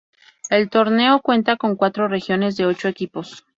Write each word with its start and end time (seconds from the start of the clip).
El 0.49 0.71
torneo 0.71 1.21
cuenta 1.21 1.57
con 1.57 1.75
cuatro 1.75 2.07
regiones 2.07 2.57
de 2.57 2.65
ocho 2.65 2.87
equipos. 2.87 3.45